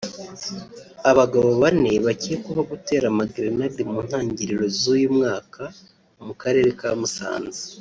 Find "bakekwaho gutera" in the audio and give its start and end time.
2.05-3.05